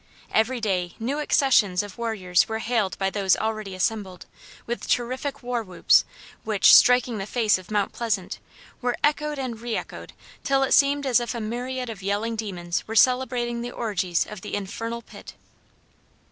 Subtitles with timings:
[0.33, 4.25] Every day new accessions of warriors were hailed by those already assembled,
[4.65, 6.05] with terrific war whoops,
[6.43, 8.39] which, striking the face of Mount Pleasant,
[8.81, 12.87] were echoed and re echoed till it seemed as if a myriad of yelling demons
[12.87, 15.35] were celebrating the orgies of the infernal pit.